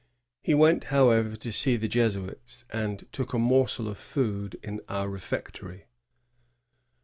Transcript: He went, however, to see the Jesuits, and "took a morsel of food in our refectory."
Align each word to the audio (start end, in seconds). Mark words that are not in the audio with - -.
He 0.41 0.55
went, 0.55 0.85
however, 0.85 1.35
to 1.35 1.51
see 1.51 1.75
the 1.77 1.87
Jesuits, 1.87 2.65
and 2.71 3.05
"took 3.11 3.33
a 3.35 3.37
morsel 3.37 3.87
of 3.87 3.99
food 3.99 4.57
in 4.63 4.81
our 4.89 5.07
refectory." 5.07 5.85